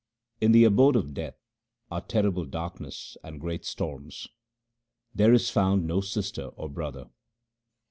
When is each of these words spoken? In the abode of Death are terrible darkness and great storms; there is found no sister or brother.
In 0.39 0.51
the 0.51 0.63
abode 0.63 0.95
of 0.95 1.13
Death 1.13 1.35
are 1.91 2.01
terrible 2.01 2.45
darkness 2.45 3.17
and 3.23 3.39
great 3.39 3.65
storms; 3.65 4.27
there 5.13 5.31
is 5.31 5.51
found 5.51 5.85
no 5.85 6.01
sister 6.01 6.47
or 6.55 6.69
brother. 6.69 7.11